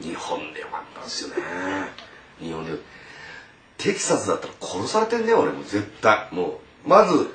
[0.00, 1.42] 日本でよかったんですよね。
[2.40, 2.72] 日本で。
[3.78, 5.62] テキサスだったら殺されてんね俺も。
[5.62, 6.28] 絶対。
[6.32, 7.28] もうまず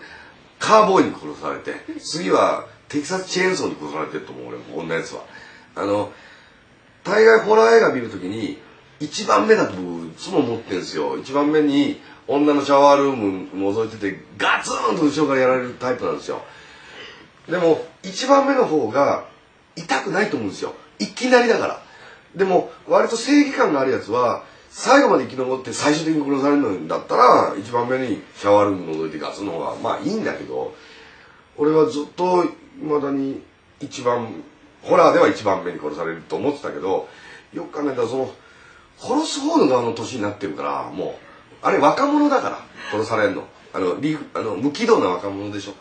[0.60, 1.74] カーボーイに殺されて。
[2.00, 4.64] 次はテキサスチェーンソーに殺されてると思う俺も。
[4.76, 5.24] こんなやつは。
[5.76, 6.12] あの
[7.04, 8.58] 大概ホラー映画見るときに
[9.00, 11.18] 一番目だと僕いつも思ってるんですよ。
[11.18, 16.42] 一番目に女のシャワールーム覗いててガツンと後ろからやられるタイプなんですよ。
[17.50, 19.26] でも一番目の方が
[19.76, 20.74] 痛くないと思うんですよ。
[21.00, 21.85] いきなりだから。
[22.36, 30.76] でも割と正義感があるやつは最後まで生き残って最終的に殺されるんだったら一番目にシャワールーム覗いてガツンの方がまあいいんだけど
[31.58, 32.50] 俺はずっとい
[32.84, 33.42] まだに
[33.80, 34.44] 一番
[34.84, 37.08] ホラーでは一番目に殺されると思ってたけど
[37.54, 38.30] よく考えたらその
[38.98, 42.60] 殺す方の側の年になってるからもうあれ若者だから
[42.92, 43.48] 殺されるの。
[43.74, 45.74] あのリあの無軌道な若者でしょ。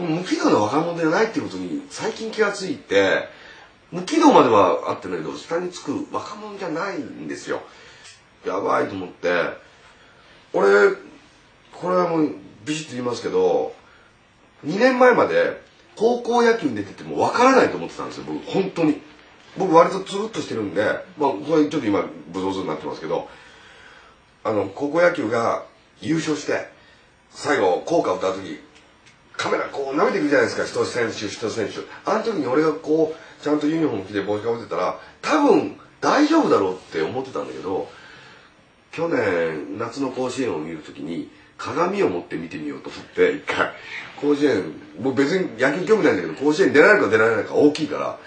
[0.00, 3.28] もう無軌道な若者ではないっていうことに最近気がついて
[3.90, 7.62] 無軌道まではあってんだけど下につく若者じゃないんですよ。
[8.46, 9.28] やばいと思って。
[10.52, 10.92] 俺
[11.72, 13.74] これはもうビシッと言いますけど
[14.64, 15.62] 2年前まで
[15.96, 18.44] 高校野球に出てても分からないと思ってたんですよ僕。
[18.46, 19.00] 本当に。
[19.56, 20.82] 僕割とつるっとしてるんで
[21.16, 23.28] まあこれちょっと今ブゾーズになってますけど
[24.44, 25.64] あの高校野球が
[26.00, 26.68] 優勝して
[27.30, 28.60] 最後校歌歌う時
[29.38, 30.64] カメラこう舐めていくじゃないですか。
[30.66, 31.74] 一選手一選手。
[32.04, 37.88] あの時に俺がこうちゃんとユニフォーム着て帽子かぶってたら多分大丈夫だろうって思ってたんだけど
[38.90, 43.72] 去年夏の甲子園を見る時に鏡を持って見てみようと思って一回。
[44.20, 48.18] 甲子園僕別に野球興味ないんだけど甲子園出られるか出られないか大きいから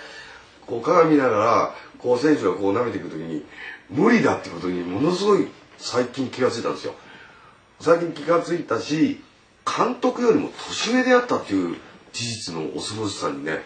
[0.65, 3.43] こう鏡見ながらこう選手がこう舐めていく時に
[3.89, 6.93] 無理だってことにものすごい最近気がついたんですよ。
[7.81, 9.21] 最近気がついたし
[9.77, 11.77] 監督よりも年上であったっていう
[12.13, 13.59] 事実の恐ろしさにね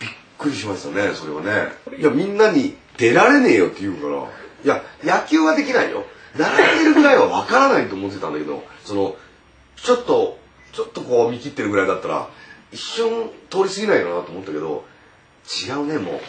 [0.00, 1.72] びっくりしましたねそれはね。
[1.98, 4.28] いやみんなに出られねえよって言うから。
[4.64, 6.04] いや野球はできないよ。
[6.36, 9.16] 習ってるぐらいは分からないと思ってたんだけどその
[9.76, 10.38] ちょっと
[10.72, 12.28] ちょっとこう見切ってるぐらいだったら
[12.72, 14.84] 一瞬通り過ぎないかなと思ったけど
[15.66, 16.20] 違うねもう。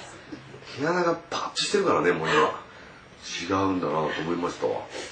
[0.80, 2.68] 毛穴がパッとしてるからねもう今。
[3.28, 4.81] 違うんだなと思いましたわ。